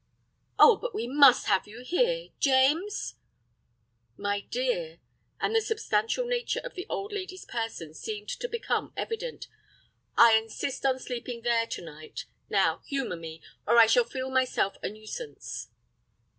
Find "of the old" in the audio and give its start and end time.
6.63-7.11